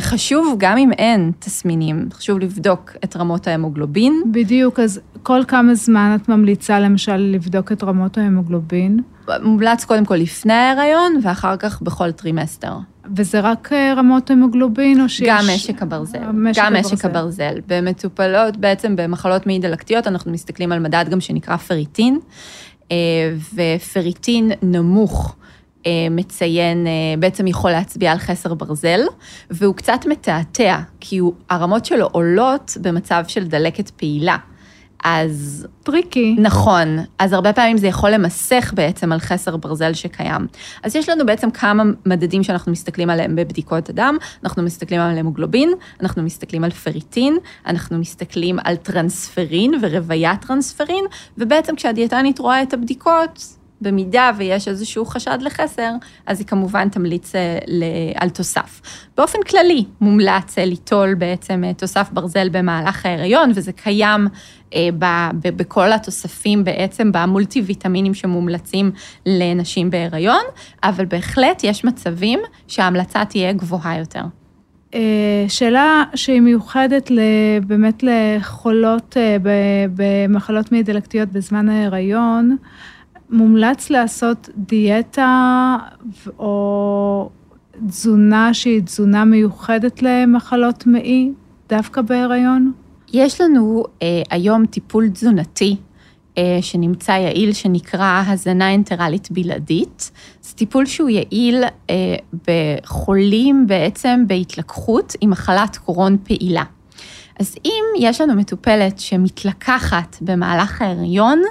חשוב, 0.00 0.56
גם 0.58 0.78
אם 0.78 0.92
אין 0.92 1.32
תסמינים, 1.38 2.08
חשוב 2.12 2.38
לבדוק 2.38 2.92
את 3.04 3.16
רמות 3.16 3.46
ההמוגלובין. 3.46 4.22
בדיוק, 4.32 4.80
אז 4.80 5.00
כל 5.22 5.40
כמה 5.48 5.74
זמן 5.74 6.16
את 6.22 6.28
ממליצה 6.28 6.80
למשל 6.80 7.16
לבדוק 7.16 7.72
את 7.72 7.84
רמות 7.84 8.18
ההמוגלובין? 8.18 9.00
מומלץ 9.42 9.84
קודם 9.84 10.04
כל 10.04 10.14
לפני 10.14 10.52
ההיריון, 10.52 11.20
ואחר 11.22 11.56
כך 11.56 11.82
בכל 11.82 12.12
טרימסטר. 12.12 12.72
וזה 13.16 13.40
רק 13.40 13.72
אה, 13.72 13.94
רמות 13.96 14.30
המוגלובין, 14.30 15.00
או 15.00 15.08
שיש... 15.08 15.28
גם 15.28 15.44
משק 15.54 15.82
הברזל. 15.82 16.18
משק 16.18 16.62
גם 16.62 16.76
הברזל. 16.76 16.94
משק 16.94 17.04
הברזל. 17.04 17.54
במטופלות, 17.66 18.56
בעצם 18.56 18.96
במחלות 18.96 19.46
מעי 19.46 19.58
דלקתיות, 19.58 20.06
אנחנו 20.06 20.32
מסתכלים 20.32 20.72
על 20.72 20.78
מדד 20.78 21.04
גם 21.10 21.20
שנקרא 21.20 21.56
פריטין, 21.56 22.18
אה, 22.92 22.96
ופריטין 23.54 24.50
נמוך. 24.62 25.36
אה, 25.86 25.90
מציין, 26.10 26.86
בעצם 27.18 27.46
יכול 27.46 27.70
להצביע 27.70 28.12
על 28.12 28.18
חסר 28.18 28.54
ברזל, 28.54 29.00
והוא 29.50 29.74
קצת 29.74 30.00
מתעתע, 30.08 30.78
כי 31.00 31.18
הוא, 31.18 31.32
הרמות 31.50 31.84
שלו 31.84 32.08
עולות 32.12 32.76
במצב 32.80 33.24
של 33.28 33.44
דלקת 33.44 33.90
פעילה. 33.90 34.36
אז... 35.04 35.66
tricky. 35.82 36.36
נכון. 36.38 36.98
אז 37.18 37.32
הרבה 37.32 37.52
פעמים 37.52 37.78
זה 37.78 37.86
יכול 37.86 38.10
למסך 38.10 38.72
בעצם 38.74 39.12
על 39.12 39.18
חסר 39.18 39.56
ברזל 39.56 39.94
שקיים. 39.94 40.46
אז 40.82 40.96
יש 40.96 41.08
לנו 41.08 41.26
בעצם 41.26 41.50
כמה 41.50 41.82
מדדים 42.06 42.42
שאנחנו 42.42 42.72
מסתכלים 42.72 43.10
עליהם 43.10 43.36
בבדיקות 43.36 43.88
הדם. 43.88 44.16
אנחנו 44.44 44.62
מסתכלים 44.62 45.00
על 45.00 45.18
המוגלובין, 45.18 45.72
אנחנו 46.00 46.22
מסתכלים 46.22 46.64
על 46.64 46.70
פריטין, 46.70 47.38
אנחנו 47.66 47.98
מסתכלים 47.98 48.58
על 48.64 48.76
טרנספרין 48.76 49.74
ורוויית 49.82 50.40
טרנספרין, 50.40 51.04
ובעצם 51.38 51.76
כשהדיאטנית 51.76 52.38
רואה 52.38 52.62
את 52.62 52.74
הבדיקות, 52.74 53.56
במידה 53.80 54.30
ויש 54.36 54.68
איזשהו 54.68 55.04
חשד 55.04 55.38
לחסר, 55.40 55.92
אז 56.26 56.38
היא 56.38 56.46
כמובן 56.46 56.88
תמליץ 56.88 57.34
אה, 57.34 57.58
על 58.14 58.30
תוסף. 58.30 58.80
באופן 59.16 59.38
כללי, 59.48 59.84
מומלץ 60.00 60.58
אה, 60.58 60.64
ליטול 60.64 61.14
בעצם 61.14 61.64
אה, 61.64 61.74
תוסף 61.74 62.08
ברזל 62.12 62.48
במהלך 62.48 63.06
ההיריון, 63.06 63.52
וזה 63.54 63.72
קיים 63.72 64.28
בכל 65.42 65.92
התוספים 65.92 66.64
בעצם, 66.64 67.10
במולטי 67.12 67.60
ויטמינים 67.60 68.14
שמומלצים 68.14 68.90
לנשים 69.26 69.90
בהיריון, 69.90 70.42
אבל 70.82 71.04
בהחלט 71.04 71.64
יש 71.64 71.84
מצבים 71.84 72.40
שההמלצה 72.68 73.24
תהיה 73.24 73.52
גבוהה 73.52 73.98
יותר. 73.98 74.22
שאלה 75.48 76.04
שהיא 76.14 76.40
מיוחדת 76.40 77.10
באמת 77.66 78.02
לחולות 78.02 79.16
במחלות 79.94 80.72
מעי 80.72 80.82
דלקתיות 80.82 81.28
בזמן 81.28 81.68
ההיריון, 81.68 82.56
מומלץ 83.30 83.90
לעשות 83.90 84.48
דיאטה 84.56 85.76
או 86.38 87.30
תזונה 87.88 88.54
שהיא 88.54 88.82
תזונה 88.82 89.24
מיוחדת 89.24 90.02
למחלות 90.02 90.86
מעי, 90.86 91.30
דווקא 91.68 92.02
בהיריון? 92.02 92.72
יש 93.12 93.40
לנו 93.40 93.84
אה, 94.02 94.22
היום 94.30 94.66
טיפול 94.66 95.08
תזונתי 95.08 95.76
אה, 96.38 96.58
שנמצא 96.60 97.12
יעיל, 97.12 97.52
שנקרא 97.52 98.22
הזנה 98.26 98.74
אנטרלית 98.74 99.30
בלעדית. 99.30 100.10
זה 100.42 100.54
טיפול 100.54 100.86
שהוא 100.86 101.08
יעיל 101.08 101.64
אה, 101.90 102.16
בחולים 102.48 103.66
בעצם 103.66 104.24
בהתלקחות 104.26 105.14
עם 105.20 105.30
מחלת 105.30 105.76
קרון 105.76 106.16
פעילה. 106.24 106.64
אז 107.40 107.56
אם 107.64 107.84
יש 107.98 108.20
לנו 108.20 108.34
מטופלת 108.34 108.98
שמתלקחת 108.98 110.16
במהלך 110.20 110.82
ההריון 110.82 111.42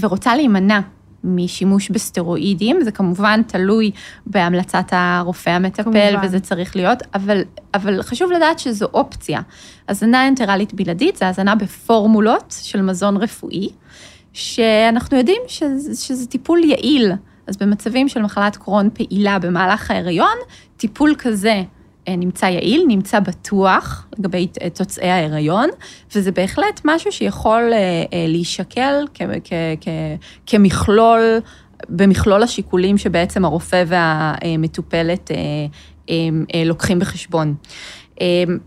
ורוצה 0.00 0.36
להימנע 0.36 0.80
משימוש 1.26 1.90
בסטרואידים, 1.90 2.82
זה 2.82 2.90
כמובן 2.90 3.42
תלוי 3.46 3.90
בהמלצת 4.26 4.84
הרופא 4.90 5.50
המטפל, 5.50 5.82
כמובן. 5.82 6.16
וזה 6.22 6.40
צריך 6.40 6.76
להיות, 6.76 6.98
אבל, 7.14 7.42
אבל 7.74 8.02
חשוב 8.02 8.32
לדעת 8.32 8.58
שזו 8.58 8.86
אופציה. 8.94 9.40
הזנה 9.88 10.28
אנטרלית 10.28 10.74
בלעדית 10.74 11.16
זה 11.16 11.28
הזנה 11.28 11.54
בפורמולות 11.54 12.54
של 12.62 12.82
מזון 12.82 13.16
רפואי, 13.16 13.68
שאנחנו 14.32 15.16
יודעים 15.16 15.42
שזה, 15.46 16.06
שזה 16.06 16.26
טיפול 16.26 16.64
יעיל. 16.64 17.12
אז 17.46 17.56
במצבים 17.56 18.08
של 18.08 18.22
מחלת 18.22 18.56
קרון 18.56 18.90
פעילה 18.94 19.38
במהלך 19.38 19.90
ההיריון, 19.90 20.36
טיפול 20.76 21.14
כזה 21.18 21.62
נמצא 22.08 22.46
יעיל, 22.46 22.84
נמצא 22.88 23.20
בטוח 23.20 24.06
לגבי 24.18 24.48
אה, 24.62 24.70
תוצאי 24.70 25.10
ההיריון, 25.10 25.68
וזה 26.14 26.32
בהחלט 26.32 26.80
משהו 26.84 27.12
שיכול 27.12 27.70
אה, 27.72 28.26
להישקל 28.28 29.04
כמכלול, 30.46 31.38
במכלול 31.88 32.42
השיקולים 32.42 32.98
שבעצם 32.98 33.44
הרופא 33.44 33.84
והמטופלת 33.86 35.30
לוקחים 36.64 36.98
בחשבון. 36.98 37.54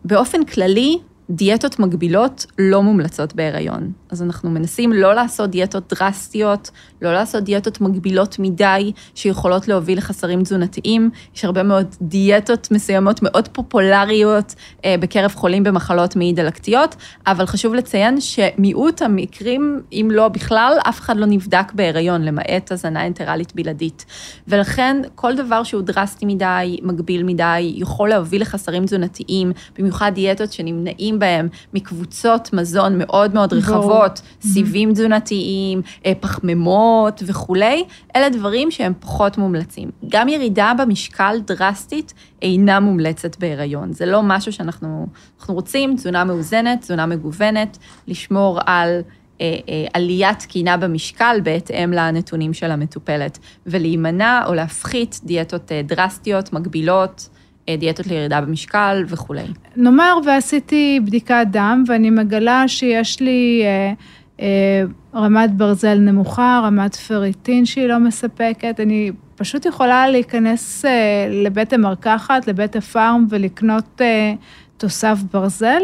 באופן 0.05 0.45
כללי, 0.45 0.99
דיאטות 1.29 1.79
מגבילות 1.79 2.45
לא 2.59 2.83
מומלצות 2.83 3.35
בהיריון. 3.35 3.91
אז 4.09 4.21
אנחנו 4.21 4.49
מנסים 4.49 4.93
לא 4.93 5.15
לעשות 5.15 5.49
דיאטות 5.49 5.93
דרסטיות, 5.93 6.71
לא 7.01 7.13
לעשות 7.13 7.43
דיאטות 7.43 7.81
מגבילות 7.81 8.39
מדי, 8.39 8.91
שיכולות 9.15 9.67
להוביל 9.67 9.97
לחסרים 9.97 10.43
תזונתיים. 10.43 11.09
יש 11.35 11.45
הרבה 11.45 11.63
מאוד 11.63 11.95
דיאטות 12.01 12.71
מסוימות 12.71 13.19
מאוד 13.23 13.47
פופולריות 13.47 14.55
אה, 14.85 14.95
בקרב 14.99 15.31
חולים 15.35 15.63
במחלות 15.63 16.15
מעי 16.15 16.33
דלקתיות, 16.33 16.95
אבל 17.27 17.45
חשוב 17.45 17.73
לציין 17.73 18.21
שמיעוט 18.21 19.01
המקרים, 19.01 19.81
אם 19.91 20.09
לא 20.11 20.27
בכלל, 20.27 20.73
אף 20.89 20.99
אחד 20.99 21.17
לא 21.17 21.25
נבדק 21.25 21.73
בהיריון, 21.73 22.21
למעט 22.21 22.71
הזנה 22.71 23.07
אנטרלית 23.07 23.55
בלעדית. 23.55 24.05
ולכן 24.47 25.01
כל 25.15 25.35
דבר 25.35 25.63
שהוא 25.63 25.81
דרסטי 25.81 26.25
מדי, 26.25 26.79
מגביל 26.83 27.23
מדי, 27.23 27.73
יכול 27.75 28.09
להוביל 28.09 28.41
לחסרים 28.41 28.85
תזונתיים, 28.85 29.51
במיוחד 29.77 30.11
דיאטות 30.15 30.53
שנמנעים 30.53 31.18
בהם 31.19 31.47
מקבוצות 31.73 32.53
מזון 32.53 32.97
מאוד 32.97 33.33
מאוד 33.33 33.53
רחבות, 33.53 34.21
סיבים 34.41 34.93
תזונתיים, 34.93 35.81
אה, 36.05 36.13
פחמימות 36.19 37.23
וכולי, 37.25 37.83
אלה 38.15 38.29
דברים 38.29 38.71
שהם 38.71 38.93
פחות 38.99 39.37
מומלצים. 39.37 39.89
גם 40.09 40.29
ירידה 40.29 40.71
במשקל 40.77 41.39
דרסטית 41.47 42.13
אינה 42.41 42.79
מומלצת 42.79 43.39
בהיריון. 43.39 43.93
זה 43.93 44.05
לא 44.05 44.21
משהו 44.23 44.53
שאנחנו 44.53 45.07
רוצים, 45.47 45.95
תזונה 45.95 46.23
מאוזנת, 46.23 46.81
תזונה 46.81 47.05
מגוונת, 47.05 47.77
לשמור 48.07 48.59
על... 48.65 49.01
אה, 49.41 49.57
אה, 49.69 49.85
עליית 49.93 50.39
תקינה 50.39 50.77
במשקל 50.77 51.39
בהתאם 51.43 51.93
לנתונים 51.93 52.53
של 52.53 52.71
המטופלת, 52.71 53.39
ולהימנע 53.65 54.41
או 54.45 54.53
להפחית 54.53 55.19
דיאטות 55.23 55.71
דרסטיות, 55.85 56.53
מגבילות, 56.53 57.29
דיאטות 57.77 58.07
לירידה 58.07 58.41
במשקל 58.41 59.03
וכולי. 59.07 59.43
נאמר 59.75 60.17
ועשיתי 60.25 60.99
בדיקת 61.05 61.45
דם 61.51 61.83
ואני 61.87 62.09
מגלה 62.09 62.67
שיש 62.67 63.19
לי 63.19 63.61
אה, 63.65 63.93
אה, 64.41 64.83
רמת 65.15 65.51
ברזל 65.53 65.97
נמוכה, 65.97 66.61
רמת 66.63 66.95
פריטין 66.95 67.65
שהיא 67.65 67.87
לא 67.87 67.99
מספקת, 67.99 68.79
אני 68.79 69.11
פשוט 69.35 69.65
יכולה 69.65 70.07
להיכנס 70.07 70.85
אה, 70.85 70.91
לבית 71.29 71.73
המרקחת, 71.73 72.47
לבית 72.47 72.75
הפארם 72.75 73.25
ולקנות 73.29 74.01
אה, 74.01 74.33
תוסף 74.77 75.17
ברזל? 75.33 75.81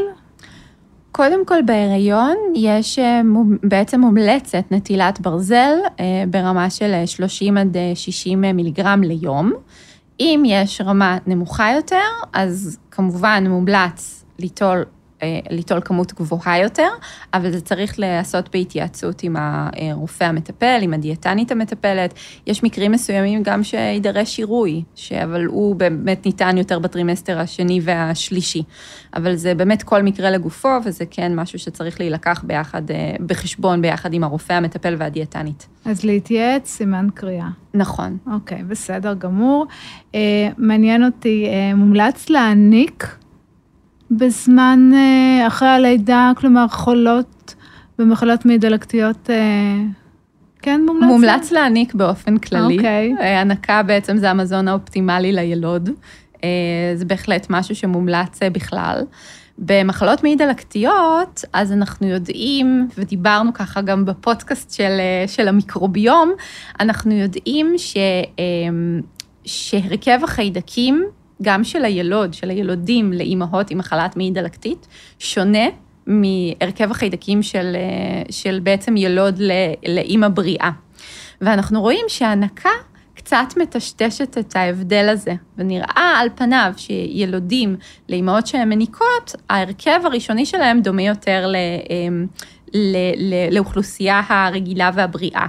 קודם 1.11 1.45
כל 1.45 1.61
בהיריון 1.65 2.35
יש 2.55 2.99
אה, 2.99 3.21
בעצם 3.63 4.01
מומלצת 4.01 4.63
נטילת 4.71 5.21
ברזל 5.21 5.75
אה, 5.99 6.23
ברמה 6.29 6.69
של 6.69 7.05
30 7.05 7.57
עד 7.57 7.77
60 7.95 8.41
מיליגרם 8.41 9.03
ליום. 9.03 9.53
אם 10.19 10.43
יש 10.45 10.81
רמה 10.81 11.17
נמוכה 11.27 11.71
יותר, 11.75 12.05
אז 12.33 12.77
כמובן 12.91 13.43
מומלץ 13.49 14.25
ליטול 14.39 14.85
ליטול 15.49 15.81
כמות 15.85 16.13
גבוהה 16.13 16.59
יותר, 16.59 16.87
אבל 17.33 17.51
זה 17.51 17.61
צריך 17.61 17.99
להיעשות 17.99 18.49
בהתייעצות 18.53 19.23
עם 19.23 19.35
הרופא 19.39 20.23
המטפל, 20.23 20.79
עם 20.81 20.93
הדיאטנית 20.93 21.51
המטפלת. 21.51 22.13
יש 22.47 22.63
מקרים 22.63 22.91
מסוימים 22.91 23.43
גם 23.43 23.63
שיידרש 23.63 24.37
עירוי, 24.37 24.83
אבל 25.23 25.45
הוא 25.45 25.75
באמת 25.75 26.25
ניתן 26.25 26.57
יותר 26.57 26.79
בטרימסטר 26.79 27.39
השני 27.39 27.79
והשלישי. 27.83 28.63
אבל 29.15 29.35
זה 29.35 29.55
באמת 29.55 29.83
כל 29.83 30.01
מקרה 30.01 30.31
לגופו, 30.31 30.69
וזה 30.85 31.05
כן 31.11 31.35
משהו 31.35 31.59
שצריך 31.59 31.99
להילקח 31.99 32.43
ביחד, 32.47 32.91
אה, 32.91 33.15
בחשבון 33.25 33.81
ביחד 33.81 34.13
עם 34.13 34.23
הרופא 34.23 34.53
המטפל 34.53 34.95
והדיאטנית. 34.97 35.67
אז 35.85 36.03
להתייעץ, 36.03 36.69
סימן 36.69 37.07
קריאה. 37.13 37.49
נכון. 37.73 38.17
אוקיי, 38.33 38.63
בסדר 38.63 39.13
גמור. 39.13 39.65
אה, 40.15 40.49
מעניין 40.57 41.03
אותי, 41.03 41.47
מומלץ 41.75 42.29
להעניק 42.29 43.17
בזמן 44.11 44.91
אה, 44.93 45.47
אחרי 45.47 45.67
הלידה, 45.67 46.31
כלומר 46.37 46.67
חולות 46.67 47.55
במחלות 47.99 48.45
מעי 48.45 48.57
דלקתיות, 48.57 49.29
אה, 49.29 49.35
כן 50.61 50.81
מומלץ? 50.85 51.03
מומלץ 51.03 51.51
להעניק 51.51 51.93
באופן 51.93 52.37
כללי. 52.37 52.77
אוקיי. 52.77 53.15
אה, 53.19 53.41
הנקה 53.41 53.83
בעצם 53.83 54.17
זה 54.17 54.29
המזון 54.29 54.67
האופטימלי 54.67 55.31
לילוד. 55.31 55.89
זה 56.95 57.05
בהחלט 57.05 57.47
משהו 57.49 57.75
שמומלץ 57.75 58.39
בכלל. 58.51 59.03
במחלות 59.57 60.23
מעי 60.23 60.35
דלקתיות, 60.35 61.45
אז 61.53 61.71
אנחנו 61.71 62.07
יודעים, 62.07 62.87
ודיברנו 62.97 63.53
ככה 63.53 63.81
גם 63.81 64.05
בפודקאסט 64.05 64.73
של, 64.73 64.99
של 65.27 65.47
המיקרוביום, 65.47 66.31
אנחנו 66.79 67.11
יודעים 67.11 67.73
ש, 67.77 67.97
שהרכב 69.45 70.19
החיידקים, 70.23 71.05
גם 71.41 71.63
של 71.63 71.85
הילוד, 71.85 72.33
של 72.33 72.49
הילודים 72.49 73.13
לאימהות 73.13 73.71
עם 73.71 73.77
מחלת 73.77 74.17
מעי 74.17 74.31
דלקתית, 74.31 74.87
שונה 75.19 75.65
מהרכב 76.07 76.91
החיידקים 76.91 77.43
של, 77.43 77.75
של 78.31 78.59
בעצם 78.63 78.97
ילוד 78.97 79.41
לאימא 79.87 80.27
בריאה. 80.27 80.69
ואנחנו 81.41 81.81
רואים 81.81 82.05
שהנקה 82.07 82.69
קצת 83.15 83.57
מטשטשת 83.57 84.37
את 84.37 84.55
ההבדל 84.55 85.09
הזה, 85.09 85.33
ונראה 85.57 86.13
על 86.19 86.27
פניו 86.35 86.73
שילודים 86.77 87.75
לאימהות 88.09 88.47
שהן 88.47 88.69
מניקות, 88.69 89.35
ההרכב 89.49 89.99
הראשוני 90.03 90.45
שלהם 90.45 90.81
דומה 90.81 91.01
יותר. 91.01 91.51
אמ, 91.89 92.27
לאוכלוסייה 93.51 94.21
הרגילה 94.29 94.91
והבריאה. 94.93 95.45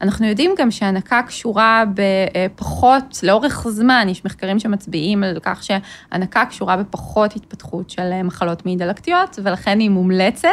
אנחנו 0.00 0.26
יודעים 0.26 0.50
גם 0.58 0.70
שהנקה 0.70 1.22
קשורה 1.26 1.84
בפחות, 1.94 3.20
לאורך 3.22 3.66
זמן, 3.68 4.06
יש 4.10 4.24
מחקרים 4.24 4.58
שמצביעים 4.58 5.24
על 5.24 5.38
כך 5.42 5.62
שהנקה 5.62 6.44
קשורה 6.44 6.76
בפחות 6.76 7.36
התפתחות 7.36 7.90
של 7.90 8.22
מחלות 8.22 8.66
מעי 8.66 8.76
דלקתיות, 8.76 9.38
ולכן 9.42 9.78
היא 9.78 9.90
מומלצת, 9.90 10.48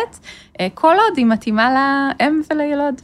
אה, 0.59 0.67
כל 0.73 0.95
עוד 1.07 1.17
היא 1.17 1.25
מתאימה 1.25 1.73
לאם 2.19 2.41
ולילוד. 2.49 3.01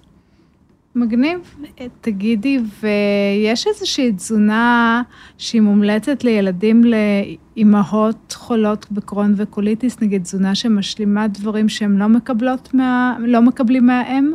מגניב. 0.96 1.56
תגידי, 2.02 2.60
ויש 2.84 3.68
איזושהי 3.68 4.12
תזונה 4.12 5.02
שהיא 5.38 5.62
מומלצת 5.62 6.24
לילדים, 6.24 6.84
לאימהות 6.84 8.34
חולות 8.38 8.92
בקרון 8.92 9.34
וקוליטיס, 9.38 10.02
נגיד 10.02 10.24
תזונה 10.24 10.56
שמשלימה 10.56 11.28
דברים 11.28 11.70
שהם 11.70 11.98
לא 11.98 12.08
מקבלות 12.08 12.74
מה... 12.74 13.18
לא 13.20 13.42
מקבלים 13.42 13.86
מהאם? 13.86 14.34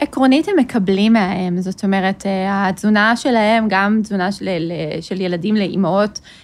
עקרונית 0.00 0.48
הם 0.48 0.58
מקבלים 0.58 1.12
מהאם, 1.12 1.60
זאת 1.60 1.84
אומרת, 1.84 2.26
התזונה 2.48 3.16
שלהם, 3.16 3.66
גם 3.68 4.00
תזונה 4.02 4.32
של, 4.32 4.48
של 5.00 5.20
ילדים 5.20 5.56
לאימהות 5.56 6.20
אה, 6.20 6.24
אה, 6.24 6.41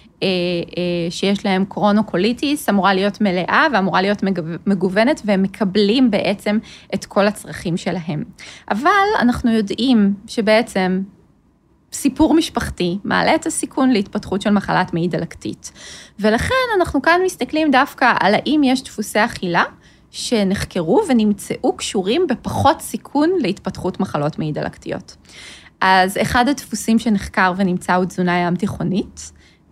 שיש 1.09 1.45
להם 1.45 1.65
קרונוקוליטיס, 1.65 2.69
אמורה 2.69 2.93
להיות 2.93 3.21
מלאה 3.21 3.67
ואמורה 3.73 4.01
להיות 4.01 4.23
מגוונת, 4.65 5.21
והם 5.25 5.43
מקבלים 5.43 6.11
בעצם 6.11 6.57
את 6.93 7.05
כל 7.05 7.27
הצרכים 7.27 7.77
שלהם. 7.77 8.23
אבל 8.71 8.89
אנחנו 9.19 9.51
יודעים 9.51 10.13
שבעצם 10.27 11.01
סיפור 11.93 12.33
משפחתי 12.33 12.97
מעלה 13.03 13.35
את 13.35 13.45
הסיכון 13.45 13.89
להתפתחות 13.89 14.41
של 14.41 14.49
מחלת 14.49 14.93
מעי 14.93 15.07
דלקתית. 15.07 15.71
ולכן 16.19 16.55
אנחנו 16.77 17.01
כאן 17.01 17.21
מסתכלים 17.25 17.71
דווקא 17.71 18.13
על 18.19 18.35
האם 18.35 18.61
יש 18.63 18.83
דפוסי 18.83 19.25
אכילה 19.25 19.63
שנחקרו 20.11 21.01
ונמצאו 21.09 21.77
קשורים 21.77 22.27
בפחות 22.29 22.81
סיכון 22.81 23.29
להתפתחות 23.39 23.99
מחלות 23.99 24.39
מעי 24.39 24.51
דלקתיות. 24.51 25.15
אז 25.81 26.17
אחד 26.21 26.47
הדפוסים 26.47 26.99
שנחקר 26.99 27.53
ונמצא 27.57 27.93
הוא 27.93 28.05
תזונה 28.05 28.37
ים 28.37 28.55
תיכונית. 28.55 29.31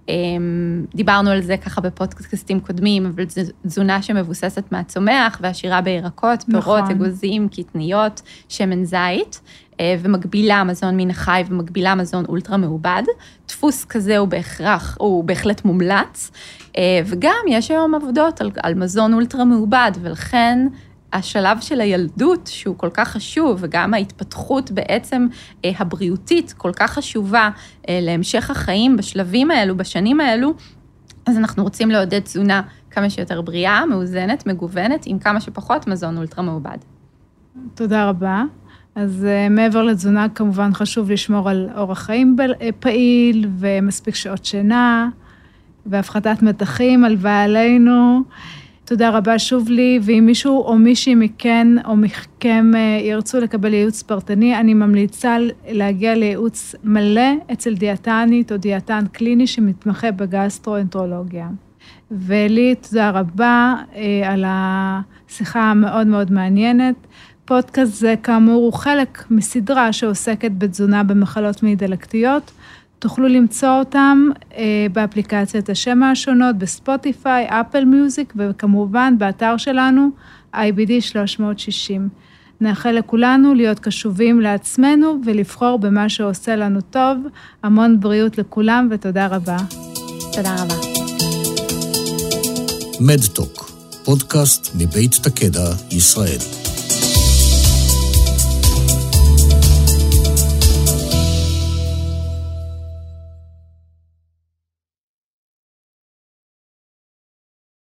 אמ, 0.09 0.85
דיברנו 0.95 1.29
על 1.29 1.41
זה 1.41 1.57
ככה 1.57 1.81
בפודקאסטים 1.81 2.59
קודמים, 2.59 3.05
אבל 3.05 3.29
זו 3.29 3.41
תזונה 3.67 4.01
שמבוססת 4.01 4.63
מהצומח 4.71 5.39
ועשירה 5.41 5.81
בירקות, 5.81 6.43
פירות, 6.43 6.83
נכון. 6.83 6.91
אגוזים, 6.91 7.47
קטניות, 7.49 8.21
שמן 8.49 8.83
זית, 8.83 9.41
אה, 9.79 9.95
ומגבילה 10.01 10.63
מזון 10.63 10.97
מן 10.97 11.09
החי 11.09 11.43
ומגבילה 11.47 11.95
מזון 11.95 12.25
אולטרה 12.29 12.57
מעובד. 12.57 13.03
דפוס 13.47 13.85
כזה 13.85 14.17
הוא 14.17 14.27
בהכרח, 14.27 14.97
הוא 14.99 15.23
בהחלט 15.23 15.65
מומלץ, 15.65 16.31
אה, 16.77 16.99
וגם 17.05 17.45
יש 17.47 17.71
היום 17.71 17.95
עבודות 17.95 18.41
על, 18.41 18.51
על 18.63 18.73
מזון 18.73 19.13
אולטרה 19.13 19.45
מעובד, 19.45 19.91
ולכן 20.01 20.67
השלב 21.13 21.57
של 21.61 21.81
הילדות, 21.81 22.47
שהוא 22.47 22.77
כל 22.77 22.89
כך 22.93 23.07
חשוב, 23.07 23.57
וגם 23.61 23.93
ההתפתחות 23.93 24.71
בעצם 24.71 25.27
אה, 25.65 25.71
הבריאותית 25.79 26.53
כל 26.57 26.71
כך 26.75 26.93
חשובה 26.93 27.49
אה, 27.89 27.99
להמשך 28.01 28.49
החיים 28.49 28.97
בשלבים 28.97 29.51
האלו, 29.51 29.77
בשנים 29.77 30.19
האלו, 30.19 30.53
אז 31.25 31.37
אנחנו 31.37 31.63
רוצים 31.63 31.91
לעודד 31.91 32.19
תזונה 32.19 32.61
כמה 32.91 33.09
שיותר 33.09 33.41
בריאה, 33.41 33.85
מאוזנת, 33.85 34.47
מגוונת, 34.47 35.03
עם 35.05 35.19
כמה 35.19 35.41
שפחות 35.41 35.87
מזון 35.87 36.17
אולטרה 36.17 36.43
מעובד. 36.43 36.77
תודה 37.75 38.09
רבה. 38.09 38.43
אז 38.95 39.25
uh, 39.25 39.49
מעבר 39.53 39.83
לתזונה, 39.83 40.29
כמובן 40.29 40.73
חשוב 40.73 41.11
לשמור 41.11 41.49
על 41.49 41.69
אורח 41.77 41.99
חיים 41.99 42.35
פעיל 42.79 43.49
ומספיק 43.57 44.15
שעות 44.15 44.45
שינה 44.45 45.09
והפחתת 45.85 46.41
מתחים, 46.41 47.05
הלוואי 47.05 47.31
עלינו. 47.31 48.23
תודה 48.87 49.09
רבה 49.09 49.39
שוב 49.39 49.69
לי, 49.69 49.99
ואם 50.01 50.23
מישהו 50.25 50.63
או 50.63 50.77
מישהי 50.77 51.15
מכן 51.15 51.67
או 51.85 51.95
מכם 51.95 52.71
אה, 52.75 52.99
ירצו 53.03 53.39
לקבל 53.39 53.73
ייעוץ 53.73 54.03
פרטני, 54.03 54.59
אני 54.59 54.73
ממליצה 54.73 55.37
להגיע 55.67 56.15
לייעוץ 56.15 56.75
מלא 56.83 57.31
אצל 57.53 57.75
דיאטנית 57.75 58.51
או 58.51 58.57
דיאטן 58.57 59.03
קליני 59.11 59.47
שמתמחה 59.47 60.11
בגסטרואנטרולוגיה. 60.11 61.47
ולי 62.11 62.75
תודה 62.75 63.09
רבה 63.09 63.75
אה, 63.95 64.31
על 64.31 64.43
השיחה 64.47 65.59
המאוד 65.59 66.07
מאוד 66.07 66.31
מעניינת. 66.31 66.95
פודקאסט 67.45 67.93
זה 67.93 68.15
כאמור 68.23 68.63
הוא 68.63 68.73
חלק 68.73 69.23
מסדרה 69.31 69.93
שעוסקת 69.93 70.51
בתזונה 70.57 71.03
במחלות 71.03 71.63
מעי 71.63 71.75
דלקתיות. 71.75 72.51
תוכלו 72.99 73.27
למצוא 73.27 73.69
אותם 73.69 74.29
אה, 74.55 74.87
באפליקציית 74.93 75.69
השמע 75.69 76.11
השונות, 76.11 76.55
בספוטיפיי, 76.57 77.45
אפל 77.49 77.85
מיוזיק, 77.85 78.33
וכמובן 78.37 79.15
באתר 79.17 79.57
שלנו, 79.57 80.09
IBD 80.55 81.01
360. 81.01 82.09
נאחל 82.61 82.91
לכולנו 82.91 83.53
להיות 83.53 83.79
קשובים 83.79 84.41
לעצמנו 84.41 85.19
ולבחור 85.25 85.79
במה 85.79 86.09
שעושה 86.09 86.55
לנו 86.55 86.81
טוב. 86.81 87.17
המון 87.63 87.99
בריאות 87.99 88.37
לכולם 88.37 88.87
ותודה 88.91 89.27
רבה. 89.27 89.57
תודה 90.33 90.55
רבה. 90.63 90.75
מדטוק, 92.99 93.71
פודקאסט 94.05 94.71
מבית 94.75 95.15
תקדע, 95.23 95.69
ישראל. 95.91 96.66